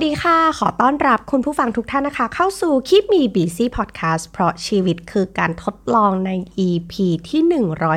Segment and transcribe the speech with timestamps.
[0.00, 6.30] วัสดีค่ะ ขอต้อนรับคุณผู้ฟังทุกท่านนะคะ เข้าสู่ Keep Me Busy Podcast เพราะชีวิตคือการทดลองใน
[6.66, 6.94] EP
[7.28, 7.42] ที่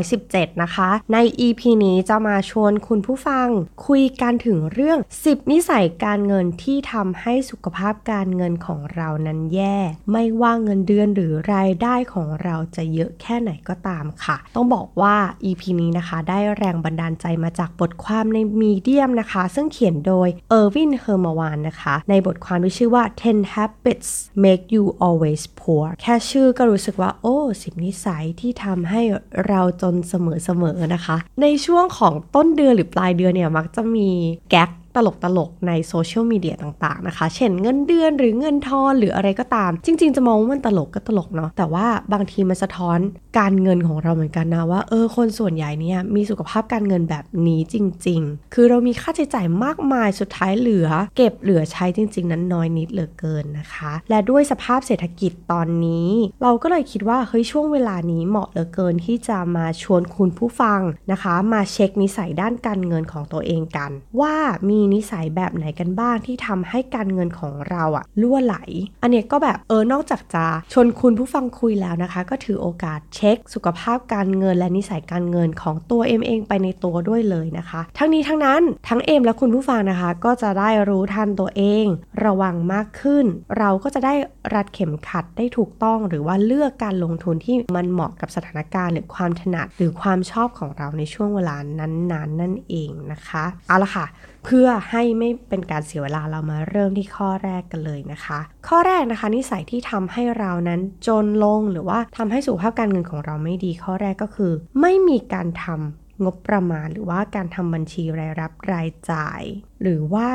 [0.04, 1.18] 117 นะคะ ใน
[1.48, 3.48] EP นี้จะมาชวนคุณผู้ฟัง
[3.88, 9.78] คุยกันถึงเรื่อง 10 นิสัยการเงินที่ทำให้สุขภาพการเงินของเรานั้นแย่
[10.12, 24.10] ไม่ว่าเงินเดือนหรือรายได้ของเราจะเยอะแค่ไหนก็ตามค่ะ ต้องบอกว่า EP นี้นะคะ ได้แรงบันดาลใจมาจากบทความใน Medium นะคะ ซึ่งเขียนโดย Erwin Hermawan นะคะในบทความที่ชื่อว่า 10 habits
[24.44, 29.02] make you always poor แค่ชื่อก็รู้สึกว่า โอ้สิบนิสัยที่ทำให้
[29.48, 34.10] เราจนเสมอๆนะคะ ในช่วงของต้นเดือนหรือปลายเดือนเนี่ยมักจะมี
[34.50, 42.98] แก๊ก ตลกตลกในโซเชียลมีเดียต่างๆนะคะ เช่นเงินเดือนหรือเงินทอนหรืออะไรก็ตาม จริง ๆ จะมองว่ามันตลกก็ตลกเนาะ แต่ว่าบางทีมันสะท้อน
[43.40, 47.76] การเงินของเราเหมือนกันนะว่าเออคนส่วนใหญ่เนี่ยมีสุขภาพการเงินแบบนี้จ
[48.08, 56.10] ริง ๆ คือเรามีค่าใช้จ่ายมากมายสุดท้ายเหลือ เก็บเหลือใช้จริง ๆ นั้นน้อยนิดเหลือเกินนะคะ และด้วยสภาพเศรษฐกิจตอนนี้
[56.44, 60.82] เราก็เลยคิดว่าเฮ้ยช่วงเวลานี้เหมาะเหลือเกินที่จะมาชวนคุณผู้ฟัง
[61.12, 63.92] นะคะ มาเช็คนิสัยด้านการเงินของตัวเองกัน
[64.22, 64.36] ว่า
[64.70, 68.58] มีนิสัยแบบไหนกันบ้างที่ทำให้การเงินของเราอะล่วไหล
[69.02, 81.86] อันเนี้ยก็แบบเออนอกจากจะชวนคุณผู้ฟังคุยแล้วนะคะ ก็ถือโอกาสเช็ค สุขภาพการเงินและนิสัยการเงินของตัวเอ็มเองไปในตัวด้วยเลยนะคะ ทั้งนี้ทั้งนั้นทั้งเอ็มและคุณผู้ฟังนะคะ ก็จะได้รู้ทันตัวเอง
[82.26, 83.26] ระวังมากขึ้น
[83.58, 84.14] เราก็จะได้
[84.56, 94.06] รัดเข็มขัดได้ถูกต้อง หรือว่าเลือกการลงทุนที่มันเหมาะกับสถานการณ์หรือความถนัดหรือความชอบของเราในช่วงเวลานั้นๆนนนั่นเองนะคะ เอาละค่ะ
[94.46, 109.42] เพื่อให้ไม่เป็นการเสียเวลาเรามาเริ่มที่ข้อแรกกันเลยนะคะ ข้อแรกนะคะนิสัยที่ทำให้เรานั้นจนลงหรือว่าทำให้สุขภาพการเงินของเราไม่ดีข้อแรกก็คือ ไม่มีการทำงบประมาณ หรือว่าการทำบัญชีรายรับรายจ่าย
[109.82, 110.28] หรือว่า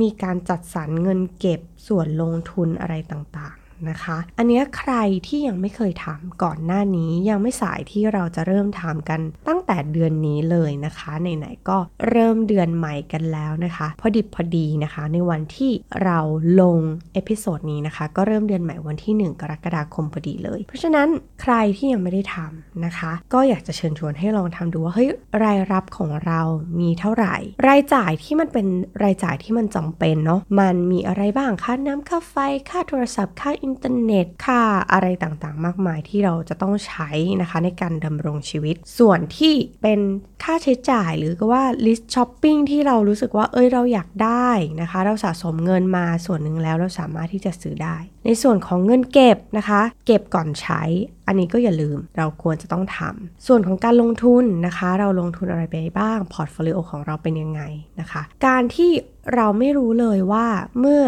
[0.00, 3.56] มีการจัดสรรเงินเก็บส่วนลงทุนอะไรต่าง
[3.90, 4.94] นะคะ อันนี้ใคร
[5.26, 11.78] ที่ยังไม่เคยทำก่อนหน้านี้ยังไม่สายที่เราจะเริ่มทำกันตั้งแต่เดือนนี้เลยนะคะไหนๆก็
[12.08, 15.70] เริ่มเดือนใหม่กันแล้วนะคะ พอดิบพอดีนะคะ ในวันที่
[16.04, 16.18] เรา
[16.60, 16.78] ลง
[17.14, 21.08] episode นี้นะคะ ก็เริ่มเดือนใหม่วันที่ 1 กรกฎาคมพอดีเลย เพราะฉะนั้น
[21.42, 25.10] ใครที่ยังไม่ได้ทำนะคะ ก็อยากจะเชิญชวนให้ลองทำดูว่าเฮ้ย
[25.44, 26.40] รายรับของเรา
[26.80, 27.36] มีเท่าไหร่
[27.68, 28.66] รายจ่ายที่มันเป็น
[29.04, 32.36] รายจ่ายที่มันจำเป็นเนาะมันมีอะไรบ้างค่าน้ำค่าไฟ
[32.70, 34.60] ค่าโทรศัพท์ค่าอินินเทอร์เน็ต ค่า
[34.92, 37.10] อะไรต่างๆ มากมายที่เราจะต้องใช้
[37.42, 40.00] นะคะในการดำรงชีวิต ส่วนที่เป็น
[40.42, 50.82] ค่าใช้จ่ายหรือก็ว่า list ช้อปปิ้งที่เรารู้สึกว่าเอ้ยเราอยากได้นะคะ เราสะสมเงินมาส่วนหนึ่งแล้วเราสามารถที่จะซื้อได้ ในส่วนของเงินเก็บนะคะ เก็บก่อนใช้
[51.26, 57.62] อันนี้ก็อย่าลืมเราควรจะต้องทำส่วนของการลงทุนนะคะ เราลงทุนอะไรไปบ้าง portfolio ของเราเป็นยังไง
[58.00, 58.90] นะคะ การที่
[59.34, 60.46] เราไม่รู้เลยว่า
[60.80, 61.02] เมื่อ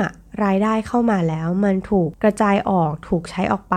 [0.45, 3.77] รายได้เข้ามาแล้ว มันถูกกระจายออกถูกใช้ออกไป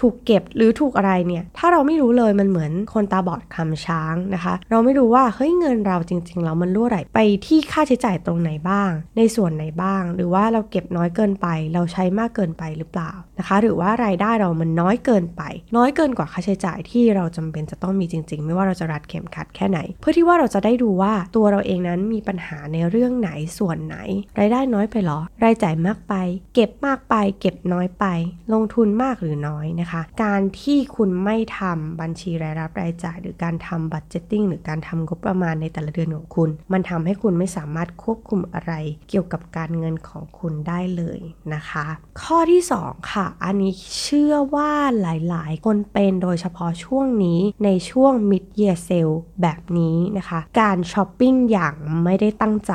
[0.00, 15.42] ถูกเก็บหรือถูกอะไรเนี่ย ถ้าเราไม่รู้เลยมันเหมือนคนตาบอดคำช้างนะคะ เราไม่รู้ว่าเฮ้ยเงินเราจริงๆแล้วมันรั่วไหลไปที่ค่าใช้จ่ายตรงไหนบ้าง ในส่วนไหนบ้าง หรือว่าเราเก็บน้อยเกินไป เราใช้มากเกินไปหรือเปล่านะคะ หรือว่ารายได้เรามันน้อยเกินไป
[15.76, 23.96] น้อยเกินกว่าค่าใช้จ่ายที่เราจำเป็นจะต้องมีจริง ๆ ไม่ว่าเราจะรัดเข็มขัดแค่ไหน เพื่อที่ว่าเราจะได้ดูว่าตัวเราเองนั้นมีปัญหาในเรื่องไหนส่วนไหน
[24.38, 26.14] รายได้น้อยไปหรอ รายจ่ายมากไป
[26.54, 28.04] เก็บมากไป เก็บน้อยไป
[28.52, 38.72] ลงทุนมากหรือน้อยนะคะ การที่คุณไม่ทำบัญชีรายรับรายจ่าย หรือการทำบัตเจตติ้งหรือการทำงบประมาณในแต่ละเดือนของคุณ มันทำให้คุณไม่สามารถควบคุมอะไร
[39.08, 41.20] เกี่ยวกับการเงินของคุณได้เลย
[41.54, 41.86] นะคะ
[42.22, 51.74] ข้อที่ 2 ค่ะ อันนี้เชื่อว่าหลาย ๆ คนเป็นโดยเฉพาะช่วงนี้ในช่วง mid year sale แบบนี้นะคะ การช้อปปิ้งอย่าง
[52.04, 52.72] ไม่ได้ตั้งใจ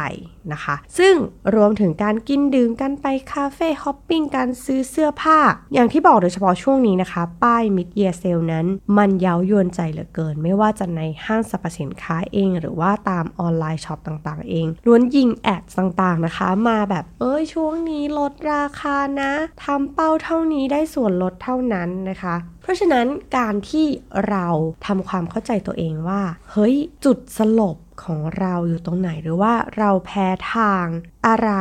[0.54, 1.16] นะคะ ซึ่ง
[1.56, 5.40] รวมถึงการกินดื่มกันไป cafe hopping การซื้อเสื้อผ้า
[5.74, 8.66] อย่างที่บอกโดยเฉพาะช่วงนี้นะคะ ป้าย mid year sale นั้น
[8.98, 19.32] มันเย้ายวนใจเหลือเกิน ไม่ว่าจะในห้างสรรพสินค้าเอง หรือว่าตาม online shop ต่างๆ เองล้วนยิง ad ต่างๆนะคะ มาแบบเอ้ยช่วงนี้ลดราคานะ
[19.66, 23.86] ทำเป้าเท่านี้ได้ส่วนลดเท่านั้นนะคะเพราะฉะนั้นการที่
[24.30, 24.48] เรา
[24.86, 26.22] ทำความเข้าใจตัวเองว่า
[26.52, 26.76] เฮ้ย
[27.06, 30.86] จุดสลบ ของเราอยู่ตรงไหนหรือว่าเราแพ้ทาง
[31.28, 31.52] อะไร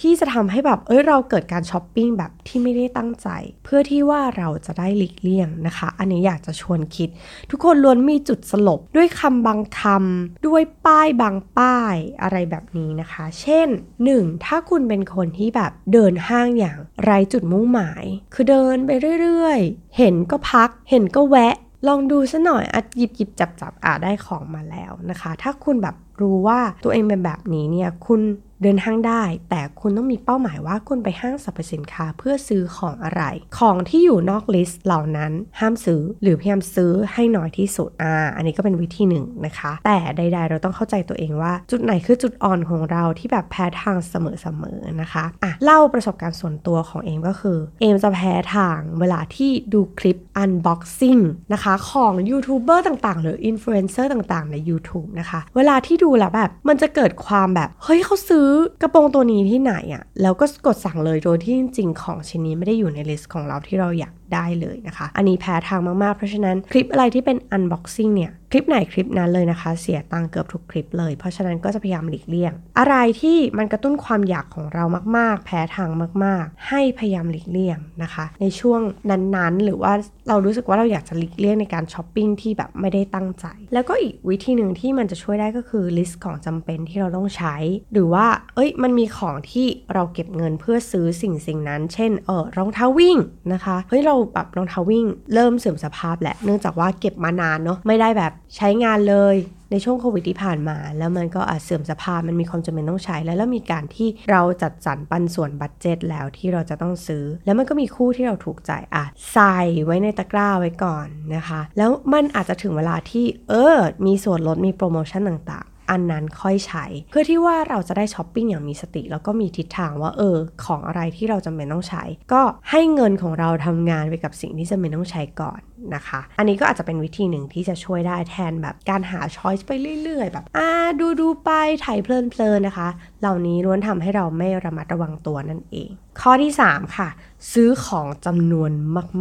[0.00, 3.28] ที่จะทำให้แบบ เอ้ยเราเกิดการช้อปปิ้งแบบที่ไม่ได้ตั้งใจ
[3.64, 7.08] เพื่อที่ว่าเราจะได้หลีกเลี่ยงนะคะ อันนี้อยากจะชวนคิด
[7.50, 13.68] ทุกคนล้วนมีจุดสลบด้วยคำบางคำด้วยป้ายบางป้ายอะไรแบบนี้นะคะ เช่น
[14.06, 14.44] 1.
[14.44, 18.04] ถ้าคุณเป็นคนที่แบบเดินห้างอย่างไรจุดมุ่งหมาย
[18.34, 18.90] คือเดินไป
[19.20, 21.54] เรื่อยๆ เห็นก็พัก เห็นก็แวะ
[21.86, 28.20] ลองดูซะหน่อยอัดหยิบหยิบจับจับอ่าได้ของมาแล้วนะคะ ถ้าคุณแบบรู้ว่าตัวเองเป็นแบบนี้เนี่ย คุณ
[28.62, 33.22] เดินห้างได้ แต่คุณต้องมีเป้าหมายว่าคุณไปห้างสรรพสินค้าเพื่อซื้อของอะไร
[33.58, 51.22] ของที่อยู่นอกลิสต์เหล่านั้นห้ามซื้อหรือพยายามซื้อให้น้อยที่สุดอ่าอันนี้ก็เป็นวิธีหนึ่งนะคะ แต่ใด ๆ เราต้องเข้าใจตัวเองว่า จุดไหนคือจุดอ่อนของเราที่แบบแพ้ทางเสมอๆนะคะอะเล่าประสบการณ์ส่วนตัวของเอมก็คือ เอมจะแพ้ทางเวลาที่ดูคลิป unboxing
[51.52, 58.48] นะคะของยูทูบเบอร์ต่างๆ หรืออินฟลูเอนเซอร์ต่างๆ ใน YouTube นะคะ เวลาที่ดูแล้วแบบมันจะเกิดความแบบเฮ้ยเขาซื้อ
[58.82, 74.84] กระโปรงตัวนี้ที่ไหนอะ่ะแล้วก็กดสั่งเลยโดยที่จริงๆของชิ้นนี้ไม่ได้อยู่ใน list ของเราที่เราอยาก ได้เลยนะคะ อันนี้แพ้ทางมากๆ เพราะฉะนั้นคลิปอะไรที่เป็น unboxing เนี่ย คลิปไหนคลิปนั้นเลยนะคะ เสียตังเกือบทุกคลิปเลย เพราะฉะนั้นก็จะพยายามหลีกเลี่ยง อะไรที่มันกระตุ้นความอยากของเรา
[75.16, 75.90] มากๆ แพ้ทาง
[76.24, 78.80] มากๆ ให้พยายามหลีกเลี่ยงนะคะ ในช่วง
[79.10, 79.92] นั้นๆ หรือว่า
[80.28, 87.56] เรารู้สึกว่าเราอยากจะหลีกเลี่ยงในการช้อปปิ้งที่แบบไม่ได้ตั้งใจ แล้วก็อีกวิธีหนึ่งที่มันจะช่วยได้ก็คือ list ของจำเป็นที่เราต้องใช้
[87.92, 93.16] หรือว่า เอ้ย มันมีของที่เราเก็บเงินเพื่อซื้อสิ่งสิ่งนั้น เช่น เออรองเท้าวิ่ง
[93.52, 99.36] นะคะ เฮ้ย เราแบบรองเท้าวิ่ง เริ่มเสื่อมสภาพแหละ เนื่องจากว่าเก็บมานานเนาะไม่ได้แบบใช้งานเลย
[99.72, 113.76] ในช่วงโควิดที่ผ่านมา แล้วมันก็อาจเสื่อมสภาพมันมีความจำเป็นต้องใช้แล้วแล้วมีการที่เราจัดสรรปันส่วน budget แล้วที่เราจะต้องซื้อ แล้วมันก็มีคู่ที่เราถูกใจอะใส่ไว้ในตะกร้าไว้ก่อนนะคะ แล้วมันอาจจะถึงเวลาที่เออ
[114.06, 122.02] มีส่วนลดมีโปรโมชั่นต่างๆ อันนั้นค่อยใช้ เพื่อที่ว่าเราจะได้ช้อปปิ้งอย่างมีสติ แล้วก็มีทิศทางว่าเออ ของอะไรที่เราจำเป็นต้องใช้
[122.32, 125.60] ก็ให้เงินของเราทำงานไปกับสิ่งที่จำเป็นต้องใช้ก่อน
[125.94, 129.70] นะคะ อันนี้ก็อาจจะเป็นวิธีหนึ่งที่จะช่วยได้แทนแบบการหาช้อยส์ไป
[130.02, 130.68] เรื่อยๆ แบบอ่า
[131.00, 131.50] ดูดูไป
[131.84, 132.08] ถ่ายเพ
[132.40, 132.88] ลินๆนะคะ
[133.20, 135.90] เหล่านี้ล้วนทำให้เราไม่ระมัดระวังตัวนั่นเอง
[136.20, 137.08] ข้อที่ 3 ค่ะ
[137.52, 138.70] ซื้อของจำนวน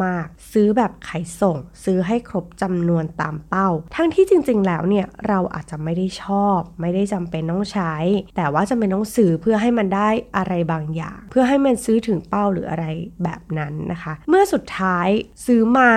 [0.04, 7.94] มากๆ ซื้อแบบขายส่ง ซื้อให้ครบจำนวนตามเป้า ทั้งที่จริงๆ แล้วเนี่ยเราอาจจะไม่ได้ชอบ ไม่ได้จำเป็นต้องใช้
[8.36, 12.86] แต่ว่าจำเป็นต้องซื้อเพื่อให้มันได้อะไรบางอย่าง เพื่อให้มันซื้อถึงเป้าหรืออะไร
[13.24, 15.08] แบบนั้นนะคะ เมื่อสุดท้าย
[15.46, 15.92] ซื้อมา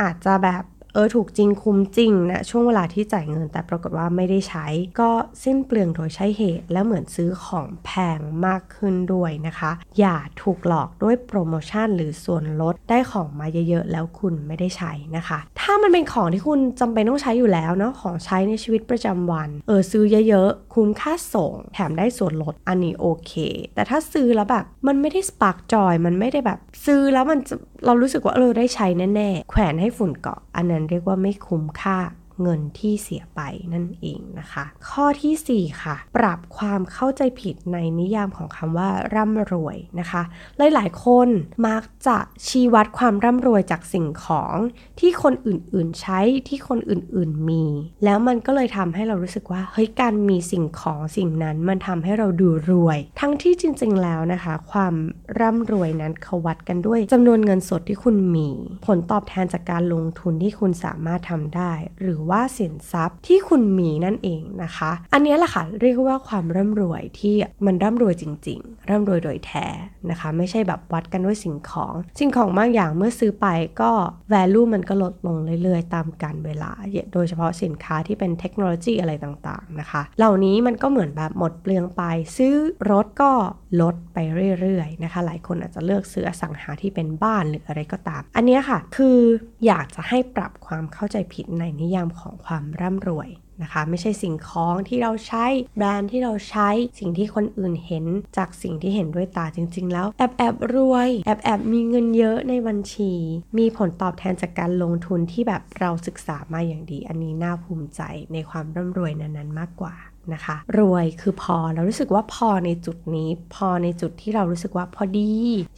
[0.00, 4.66] อาจจะแบบ เออถูกจริงคุ้มจริงนะช่วงเวลาที่จ่ายเงินแต่ปรากฏว่าไม่ได้ใช้
[5.00, 5.10] ก็
[5.44, 23.32] สิ้นเปลืองโดยใช้เหตุ และเหมือนซื้อของแพงมากขึ้นด้วยนะคะ อย่าถูกหลอกด้วยโปรโมชั่นหรือส่วนลดได้ของมาเยอะๆแล้วคุณไม่ได้ใช้นะคะ ถ้ามันเป็นของที่คุณจำเป็นต้องใช้อยู่แล้วเนาะของใช้ในชีวิตประจำวัน เออซื้อเยอะๆคุ้มค่าส่ง แถมได้ส่วนลดอันนี้โอเค
[23.74, 27.38] แต่ถ้าซื้อแล้วแบบมันไม่ได้สปาร์กจอยมันไม่ได้แบบ ซื้อแล้วมัน
[27.86, 31.98] เรารู้สึกว่าเออได้ใช้แน่ๆแขวนให้ฝุ่นเกาะอันนั้นเรียกว่าไม่คุ้มค่า
[32.42, 33.40] เงินที่เสียไป
[33.72, 40.22] นั่นเองนะคะ ข้อที่ 4 ค่ะ ปรับความเข้าใจผิดในนิยามของคำว่าร่ำรวยนะคะ
[40.58, 41.28] หลายๆ คน
[41.66, 44.56] มักจะชี้วัดความร่ำรวยจากสิ่งของ
[45.00, 47.64] ที่คนอื่นๆใช้ที่คนอื่นๆมี
[48.04, 54.94] แล้วมันก็เลยทำให้เรารู้สึกว่าเฮ้ยการมีสิ่งของสิ่งนั้นมันทำให้เราดูรวย ทั้งที่จริงๆแล้วนะคะ ความ
[55.40, 58.48] ร่ำรวยนั้นเขาวัดกันด้วยจำนวนเงินสดที่คุณมี
[58.86, 67.34] ผลตอบแทนจากการลงทุนที่คุณสามารถทำได้ หรือรือว่าสินทรัพย์ที่คุณมีนั่นเองนะคะ อันนี้แหละค่ะเรียกว่าความร่ำรวยที่
[67.66, 69.66] มันร่ำรวยจริง ๆ ร่ำรวยโดยแท้
[70.10, 73.46] นะคะ ไม่ใช่แบบวัดกันด้วยสิ่งของ สิ่งของบางอย่างเมื่อซื้อไป
[73.80, 73.90] ก็
[74.32, 76.70] value มันก็ลดลงเรื่อยๆ ตามกาลเวลา
[77.12, 82.02] โดยเฉพาะสินค้าที่เป็นเทคโนโลยีอะไรต่างๆนะคะ เหล่านี้มันก็เหมือนแบบหมดเปลืองไป
[82.36, 82.54] ซื้อ
[82.90, 83.32] รถก็
[83.80, 84.18] ลดไป
[84.60, 89.18] เรื่อยๆนะคะ หลายคนอาจจะเลือกซื้ออสังหาที่เป็นบ้านหรืออะไรก็ตาม อันนี้ค่ะ คือ
[89.66, 93.28] อยากจะให้ปรับความเข้าใจผิดในนิยามของความร่ำรวย
[93.62, 98.04] นะคะ ไม่ใช่สิ่งของที่เราใช้แบรนด์ที่เราใช้สิ่งที่คนอื่นเห็น
[98.36, 103.12] จากสิ่งที่เห็นด้วยตาจริง ๆ แล้ว แอบแอบรวย แอบแอบมีเงินเยอะในบัญชี
[103.58, 108.00] มีผลตอบแทนจากการลงทุนที่แบบเราศึกษามาอย่างดี อันนี้น่าภูมิใจ
[108.32, 109.94] ในความร่ำรวยนั้นๆ มากกว่า
[110.34, 115.32] นะคะ รวยคือพอเรารู้สึกว่าพอในจุดนี้ พอในจุดที่เรารู้สึกว่าพอดี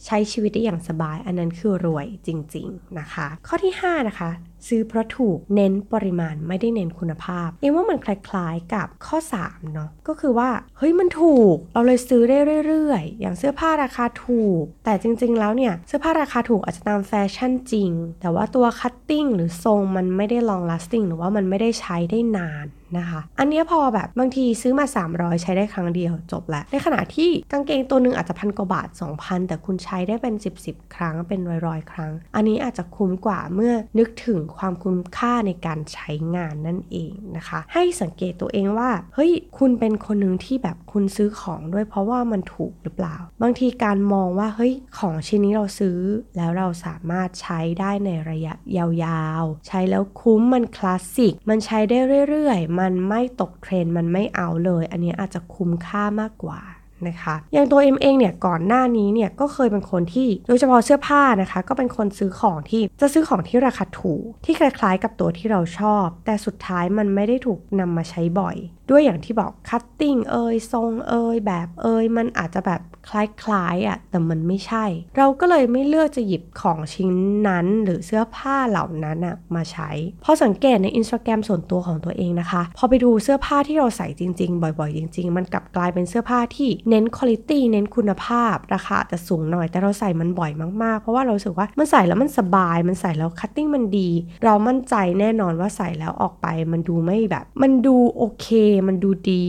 [0.05, 4.29] ใช้ชีวิตได้อย่างสบาย อันนั้นคือรวยจริง ๆนะคะ ข้อที่ 5 นะคะ
[4.67, 17.91] ซื้อเพราะถูกเน้นปริมาณไม่ได้เน้นคุณภาพ เองว่ามันคล้ายๆกับข้อ 3 เนาะก็คือว่า เฮ้ยมันถูก เราเลยซื้อได้เรื่อยๆ อย่างเสื้อผ้าราคาถูก แต่จริงๆแล้วเนี่ย เสื้อผ้าราคาถูกอาจจะตามแฟชั่นจริง
[18.21, 22.65] แต่ว่าตัว cutting หรือทรงมันไม่ได้ long lasting หรือว่ามันไม่ได้ใช้ได้นาน
[22.99, 28.87] นะคะ อันนี้พอแบบบางทีซื้อมา 300 ใช้ได้ครั้งเดียวจบแล้ว ในขณะที่กางเกงตัวหนึ่งอาจจะพันกว่าบาท
[29.17, 45.97] 2,000 แต่คุณใช้ได้เป็น 10 10 ครั้งเป็นร้อยๆ ครั้ง อันนี้อาจจะคุ้มกว่าเมื่อนึกถึงความคุ้มค่าในการใช้งานนั่นเองนะคะ ให้สังเกตตัวเองว่าเฮ้ยคุณเป็นคนหนึ่งที่แบบคุณซื้อของด้วยเพราะว่ามันถูกหรือเปล่า บางทีการมองว่าเฮ้ยของชิ้นนี้เราซื้อ
[46.37, 51.99] แล้วเราสามารถใช้ได้ในระยะยาวๆ ใช้แล้วคุ้มมันคลาสสิกมันใช้ได้
[52.29, 56.61] เรื่อยๆมันไม่ตกเทรนด์มันไม่เอาเลย อันนี้อาจจะคุ้มค่ามากกว่า
[57.07, 68.55] นะคะอย่างตัวเอ็มเองเนี่ยก่อนหน้านี้เนี่ยก็เคยเป็นคนที่โดยเฉพาะเสื้อผ้านะคะ ก็เป็นคนซื้อของที่จะซื้อของที่ราคาถูกที่คล้ายๆ กับตัวที่เราชอบ แต่สุดท้ายมันไม่ได้ถูกนำมาใช้บ่อย
[68.89, 74.85] ด้วยอย่างที่บอก cutting เอยทรงเอยแบบเอยมันอาจจะแบบ คล้ายๆอะ่ะแต่มันไม่ใช่
[75.17, 77.11] เราก็เลยไม่เลือกจะหยิบของชิ้น
[77.47, 79.89] นั้นหรือเสื้อผ้าเหล่านั้นอะมาใช้
[80.23, 90.51] พอสังเกตในอินสตาแกรมส่วนตัวของตัวเองนะคะ พอไปดูเสื้อผ้าที่เราใส่จริง ๆ บ่อยๆ จริง ๆ มันกลับกลายเป็นเสื้อผ้าที่เน้นคุณภาพเน้นคุณภาพ ราคาจะสูงหน่อยแต่เราใส่มันบ่อย
[90.83, 94.09] มากๆ เพราะว่าเราสึกว่ามันใส่แล้วมันสบาย มันใส่แล้วคัตติ้งมันดี
[94.45, 98.47] เรามั่นใจแน่นอนว่าใส่แล้วออกไป มันดูไม่แบบ มันดูโอเค
[98.87, 99.47] มันดูดี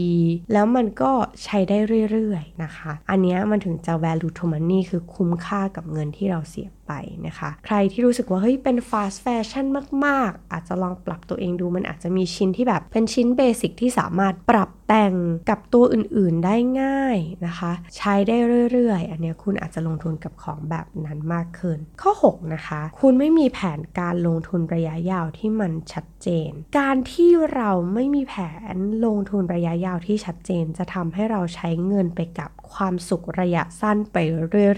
[0.53, 1.11] แล้วมันก็
[1.43, 1.77] ใช้ได้
[2.11, 6.93] เรื่อยๆนะคะ อันนี้มันถึงจะ value to money คือคุ้มค่ากับเงินที่เราเสีย ไป
[7.27, 9.65] นะคะ ใครที่รู้สึกว่าเฮ้ยเป็น fast fashion
[10.05, 15.15] มาก ๆ อาจจะลองปรับตัวเองดูมันอาจจะมีชิ้นที่แบบเป็นชิ้นเบสิกที่สามารถปรับแต่ง
[15.49, 18.37] กับตัวอื่นๆได้ง่ายนะคะ ใช้ได้
[18.71, 28.35] เรื่อยๆ อันนี้คุณอาจจะลงทุนกับของแบบนั้นมากขึ้น ข้อ 6 นะคะ คุณไม่มีแผนการลงทุนระยะยาวที่มันชัดเจน การที่เราไม่มีแผ
[28.73, 28.75] น
[29.05, 34.17] ลงทุนระยะยาวที่ชัดเจน จะทำให้เราใช้เงินไปกับความสุขระยะสั้นไป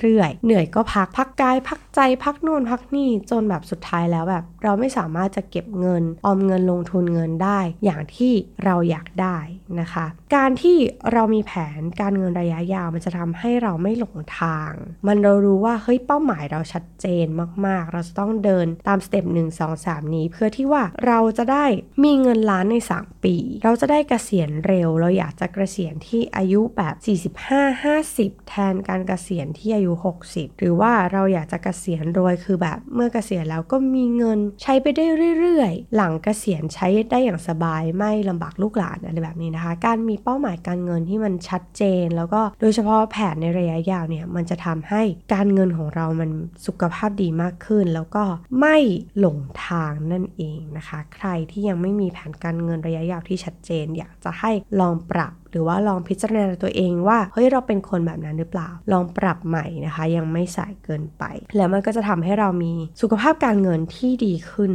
[0.01, 9.37] เรื่อยๆ เหนื่อยก็พักพักกายพักใจพักโน่นพักนี่จนแบบสุดท้ายแล้วแบบ เราไม่สามารถจะเก็บเงิน ออมเงินลงทุนเงินได้ อย่างที่เราอยากได้
[9.79, 10.77] นะคะ การที่
[11.13, 14.71] เรามีแผนการเงินระยะยาวมันจะทำให้เราไม่หลงทาง
[15.07, 17.25] มันเรารู้ว่าเฮ้ยเป้าหมายเราชัดเจน
[17.65, 21.65] มากๆ เราจะต้องเดินตามสเต็ปหนึ่งสองสามนี้ เพื่อที่ว่าเราจะได้
[22.03, 26.95] มีเงินล้านใน 3 ปี เราจะได้เกษียณเร็ว เราอยากจะเกษียณที่อายุแบบ
[27.39, 29.91] 45 50 แทนการเกษียณที่อายุ
[30.25, 35.05] 60 หรือว่าเราอยากจะเกษีียณรวยคือแบบ เมื่อเกษียณแล้วก็มีเงินใช้ไปได้
[35.39, 45.01] เรื่อยๆ หลังเกษียณใช้ได้อย่างสบายไม่ลำบากลูกหลานอะไรแบบนี้นะคะ การมีเป้าหมายการเงินที่มันชัดเจน แล้วก็โดยเฉพาะแผนในระยะยาวเนี่ยมันจะทำให้
[45.34, 46.29] การเงินของเรามัน
[46.65, 48.24] สุขภาพดีมากขึ้น แล้วก็
[48.60, 48.77] ไม่
[49.19, 61.23] หลงทางนั่นเองนะคะ ใครที่ยังไม่มีแผนการเงินระยะยาวที่ชัดเจน อยากจะให้ลองปรับหรือว่าลองพิจารณาตัวเองว่าเฮ้ยเราเป็นคนแบบนั้นหรือเปล่า ลองปรับใหม่นะคะ ยังไม่สายเกินไป
[61.57, 64.71] แล้วมันก็จะทำให้เรามีสุขภาพการเงินที่ดีขึ้น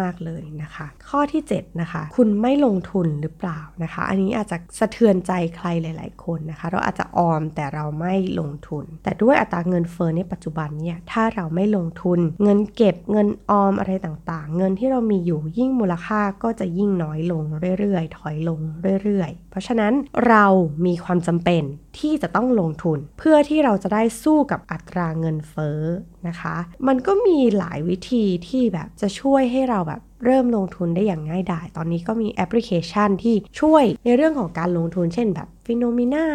[0.00, 17.44] มาก ๆ เลยนะคะ ข้อที่ 7 นะคะ คุณไม่ลงทุนหรือเปล่านะคะ อันนี้อาจจะสะเทือนใจใครหลาย ๆ คนนะคะ เราอาจจะออมแต่เราไม่ลงทุน แต่ด้วยอัตราเงินเฟ้อในปัจจุบันเนี่ยถ้าเราไม่ลงทุน เงินเก็บเงินออมอะไรต่างๆ เงินที่เรามีอยู่ยิ่งมูลค่าก็จะยิ่งน้อยลง
[17.78, 18.60] เรื่อยๆ ถอยลง
[19.02, 19.92] เรื่อยๆ เพราะฉะนั้น
[20.26, 20.46] เรา
[20.86, 21.62] มีความจำเป็น
[21.98, 25.80] ที่จะต้องลงทุน เพื่อที่เราจะได้สู้กับอัตราเงินเฟ้อ
[26.28, 26.56] นะคะ
[26.86, 36.26] มันก็มีหลายวิธีที่แบบจะช่วยให้เราแบบ เริ่มลงทุนได้อย่างง่ายดาย ตอนนี้ก็มีแอปพลิเคชันที่ช่วยในเรื่องของการลงทุนเช่นแบบ Finnomena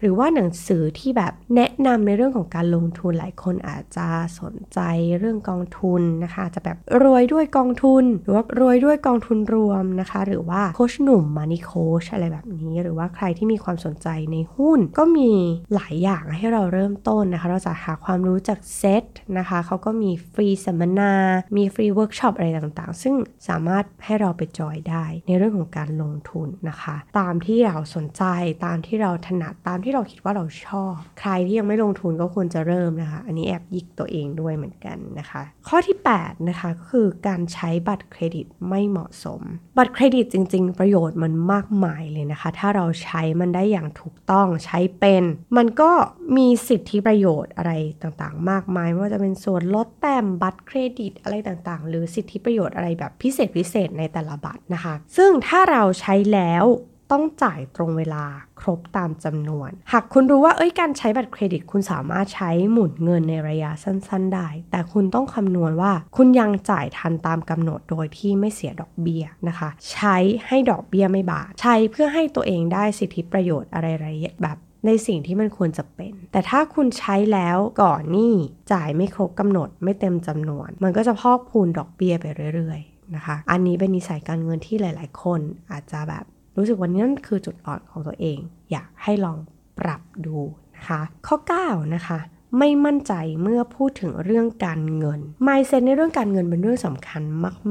[0.00, 4.08] หรือว่าหนังสือที่แบบแนะนำในเรื่องของการลงทุนหลายคนอาจจะ
[4.40, 4.78] สนใจ
[5.18, 15.30] เรื่องกองทุนนะคะ จะแบบรวยด้วยกองทุน หรือว่ารวยด้วยกองทุนรวมนะคะ หรือว่าโค้ชหนุ่ม Money Coach อะไรแบบนี้ หรือว่าใครที่มีความสนใจในหุ้น ก็มี
[15.74, 19.04] หลายอย่างให้เราเริ่มต้นนะคะ เราจะหาความรู้จากเซต
[19.38, 21.12] นะคะเขาก็มีฟรีสัมมนา
[21.56, 23.14] มีฟรีเวิร์กช็อปอะไรต่างๆ ซึ่ง
[23.48, 28.22] สามารถให้เราไปจอยได้ในเรื่องของการลงทุนนะคะ ตามที่เราสนใจ
[28.64, 39.40] ตามที่เราถนัดตามที่เราคิดว่าเราชอบ ใครที่ยังไม่ลงทุนก็ควรจะเริ่มนะคะ อันนี้แอบยิกตัวเองด้วยเหมือนกันนะคะ ข้อที่ 8 นะคะก็คือการใช้บัตรเครดิตไม่เหมาะสม
[39.78, 45.24] บัตรเครดิตจริง ๆ ประโยชน์มันมากมายเลยนะคะ ถ้าเราใช้มันได้อย่างถูกต้องใช้เป็น
[45.56, 45.90] มันก็
[46.36, 47.72] มีสิทธิประโยชน์อะไร
[48.02, 56.66] ต่างๆ มากมายไม่ว่าจะเป็นส่วนลดแต้มบัตรเครดิตอะไรต่างๆ หรือสิทธิประโยชน์อะไรแบบพิเศษพิเศษในแต่ละบัตรนะคะ ซึ่งถ้าเราใช้แล้ว
[57.12, 58.24] ต้องจ่ายตรงเวลา
[58.60, 78.34] ครบตามจำนวน หากคุณรู้ว่าเอ้ยการใช้บัตรเครดิต คุณสามารถใช้หมุนเงินในระยะสั้น ๆ ได้ แต่คุณต้องคำนวณว่า คุณยังจ่ายทันตามกำหนดโดยที่ไม่เสียดอกเบี้ยนะคะ ใช้ให้ดอกเบี้ยไม่บาดใช้เพื่อให้ตัวเองได้สิทธิประโยชน์อะไรๆแบบในสิ่งที่มันควรจะเป็น แต่ถ้าคุณใช้แล้วก่อนหนี้
[78.72, 82.80] จ่ายไม่ครบกำหนดไม่เต็มจำนวน มันก็จะพอกพูนดอกเบี้ยไปเรื่อย
[83.16, 85.40] นะคะ อันนี้เป็นนิสัยการเงินที่หลาย ๆ คน
[85.70, 86.24] อาจจะแบบ
[86.56, 88.38] รู้สึกวันนี้นั่นคือจุดอ่อนของตัวเอง
[88.70, 89.38] อยากให้ลอง
[89.78, 90.38] ปรับดู
[90.76, 92.18] นะคะ ข้อ 9 นะคะ
[92.58, 97.22] ไม่มั่นใจเมื่อพูดถึงเรื่องการเงิน mindset ในเรื่องการเงินเป็นเรื่องสำคัญ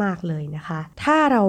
[0.01, 1.43] มาก ๆ เลยนะคะ ถ้าเรา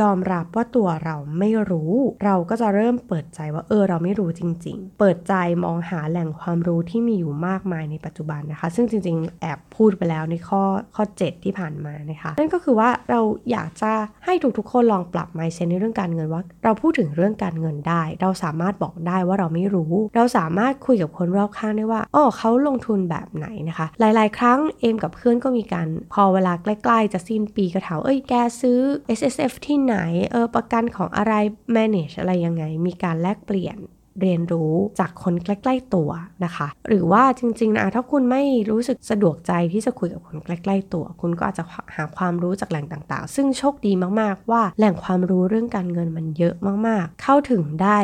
[0.00, 1.92] ยอมรับว่าตัวเราไม่รู้
[2.24, 10.62] เราก็จะเริ่มเปิดใจว่าเออเราไม่รู้จริง ๆ เปิดใจมองหาแหล่งความรู้ที่มีอยู่มากมายในปัจจุบันนะคะ ซึ่งจริง ๆ แอบพูดไปแล้วในข้อ
[10.94, 13.92] ข้อ 7 ที่ผ่านมานะคะนั่นก็คือว่าเราอยากจะ
[14.24, 28.78] ให้ทุกๆคนลองปรับ mindset ในเรื่องการเงินว่า เราพูดถึงเรื่องการเงินได้ เราสามารถบอกได้ว่าเราไม่รู้ เราสามารถคุยกับคนรอบข้างได้ว่าอ๋อเขาลงทุนแบบไหนนะคะ หลาย ๆ ครั้งเอมกับเพื่อนก็มีการพอเวลาใกล้ ๆ จะสิ้นปีก็ถามเอ้ยแกซื้อ
[29.18, 30.00] S S F ที่ที่ไหน
[30.32, 31.34] เออประกันของอะไร
[31.76, 33.76] manage อะไรยังไง มีการแลกเปลี่ยน
[34.20, 36.10] เรียนรู้จากคนใกล้ ๆ ตัว
[36.44, 41.64] นะคะ หรือว่าจริงๆนะถ้าคุณไม่รู้สึกสะดวกใจที่จะคุยกับคนใกล้ ๆ ตัว คุณก็อาจจะ
[41.94, 46.54] หาความรู้จากแหล่งต่างๆ ซึ่งโชคดีมากๆว่าแหล่งความรู้เรื่องการเงินมันเยอะ
[46.86, 47.98] มากๆ เข้าถึงได้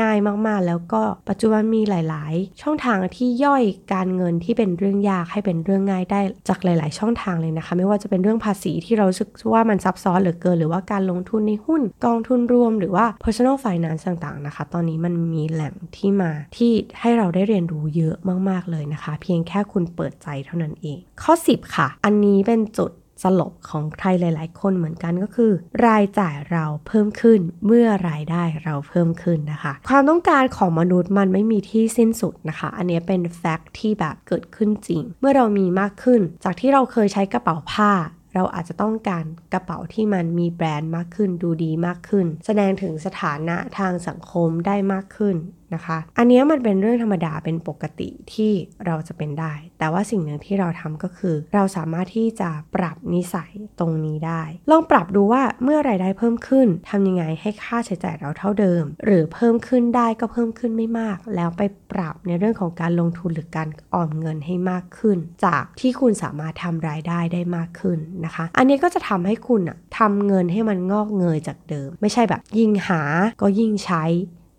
[0.00, 3.62] ง่ายมากๆ แล้วก็ปัจจุบันมีหลาย ๆ ช่องทางที่ย่อย
[3.92, 18.16] การเงินที่เป็นเรื่องยากให้เป็นเรื่องง่ายได้จากหลาย ๆ ช่องทางเลยนะคะ ไม่ว่าจะเป็นเรื่องภาษีที่เราสึกว่ามันซับซ้อนเหลือเกิน หรือว่าการลงทุนในหุ้นกองทุนรวม หรือว่า personal finance ต่าง ๆ นะคะ ตอนนี้มันมีแหล่งที่มาที่ให้เราได้เรียนรู้เยอะ
[18.48, 22.90] มาก ๆ เลยนะคะ เพียงแค่คุณเปิดใจเท่านั้นเอง ข้อ 10 ค่ะ อันนี้เป็นจุด
[23.22, 25.52] สลบของใครหลาย ๆ คนเหมือนกันก็คือ
[25.86, 37.92] รายจ่ายเราเพิ่มขึ้นเมื่อรายได้เราเพิ่มขึ้นนะคะ ความต้องการของมนุษย์มันไม่มีที่สิ้นสุดนะคะ อันนี้เป็นแฟกต์ที่แบบเกิดขึ้นจริง เมื่อเรามีมากขึ้น จากที่เราเคยใช้กระเป๋าผ้า
[38.34, 45.36] เราอาจจะต้องการกระเป๋าที่มันมีแบรนด์มากขึ้นดูดีมากขึ้น แสดงถึงสถานะทางสังคมได้มากขึ้น
[45.74, 48.52] นะคะ อันนี้มันเป็นเรื่องธรรมดาเป็นปกติที่
[48.86, 73.02] เราจะเป็นได้ แต่ว่าสิ่งหนึ่งที่เราทำก็คือ เราสามารถที่จะปรับนิสัยตรงนี้ได้ ลองปรับดูว่าเมื่อไรายได้เพิ่มขึ้นทำยังไงให้ค่าใช้จ่ายเราเท่าเดิม หรือเพิ่มขึ้นได้ก็เพิ่มขึ้นไม่มาก แล้วไปปรับในเรื่องของการลงทุนหรือการออมเงินให้มากขึ้น จากที่คุณสามารถทำรายได้ได้มากขึ้นนะคะ อันนี้ก็จะทำให้คุณอะทำเงินให้มันงอกเงยจากเดิม ไม่ใช่แบบยิ่งหา
[73.40, 74.04] ก็ยิ่งใช้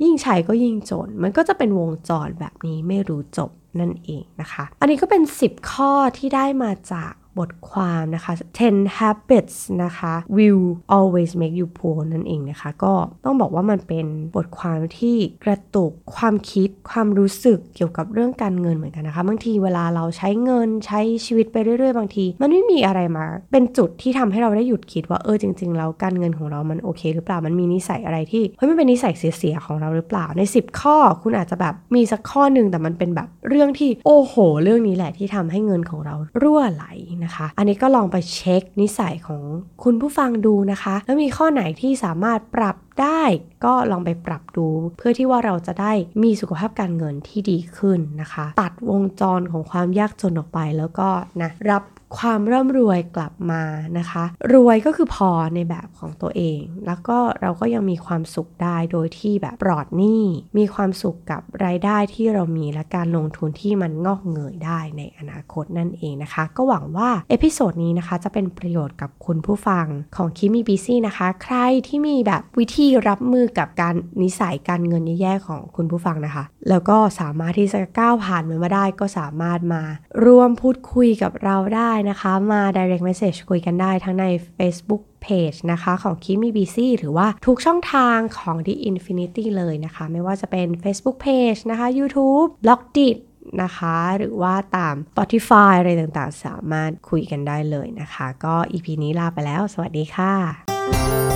[0.04, 8.34] ยิ่งใช้ก็ยิ่งจน มันก็จะเป็นวงจรแบบนี้ไม่รู้จบนั่นเองนะคะ อันนี้ก็เป็น 10 ข้อที่ได้มาจาก บทความนะคะ
[8.66, 10.66] 10 habits นะคะ will
[10.96, 12.94] always make you poor นั่นเองนะคะ ก็
[13.26, 36.86] ต้องบอกว่ามันเป็นบทความที่กระตุกความคิดความรู้สึกเกี่ยวกับเรื่องการเงินเหมือนกันนะคะ บางทีเวลาเราใช้เงินใช้ชีวิตไปเรื่อยๆ บางที มันไม่มีอะไรมา เป็นจุดที่ทำให้เราได้หยุดคิดว่าเออจริงๆแล้วการเงินของเรามันโอเค หรือเปล่ามันมีนิสัยอะไรที่เฮ้ยมันเป็นนิสัยเสียๆของเราหรือเปล่าใน 10 ข้อคุณอาจจะแบบมีสักข้อหนึ่งแต่มันเป็นแบบเรื่องที่โอ้โห เรื่องนี้แหละที่ทำให้เงินของเรารั่วไหล
[37.24, 39.42] นะคะ อันนี้ก็ลองไปเช็คนิสัยของ
[39.84, 43.24] คุณผู้ฟังดูนะคะ แล้วมีข้อไหนที่สามารถปรับ ได้
[43.66, 51.10] ก็ลองไปปรับดู เพื่อที่ว่าเราจะได้มีสุขภาพการเงินที่ดีขึ้นนะคะ ตัดวงจรของความยากจนออกไปแล้วก็
[51.42, 51.84] นะรับ
[52.18, 53.64] ความร่ำรวยกลับมา
[53.98, 60.24] นะคะ รวยก็คือพอในแบบของตัวเอง แล้วก็เราก็ยังมีความสุขได้โดยที่แบบปลอดหนี้
[60.58, 71.56] มีความสุขกับรายได้ที่เรามีและการลงทุนที่มันงอกเงยได้ในอนาคตนั่นเองนะคะ ก็หวังว่า episode นี้นะคะจะเป็นประโยชน์กับคุณผู้ฟังของคิมีบีซี่นะคะ ใคร
[71.88, 79.84] ที่มีแบบวิธีธีรับมือกับการนิสัยการเงินแย่ๆของคุณผู้ฟังนะคะ แล้วก็สามารถที่จะก้าวผ่านมันมาได้ ก็สามารถมา
[80.26, 84.26] ร่วมพูดคุยกับเราได้นะคะ มา direct message คุยกันได้ทั้งใน
[84.58, 92.82] Facebook Page นะคะของคิมีบีซี่หรือว่าทุกช่องทางของ The Infinity เลยนะคะ ไม่ว่าจะเป็น Facebook Page นะคะ YouTube b l o g
[92.98, 93.18] d i t
[93.64, 101.35] นะคะหรือว่าตาม Spotify อะไรต่างๆ สามารถคุยกันได้เลยนะคะ ก็ EP นี้ลาไปแล้ว สวัสดีค่ะ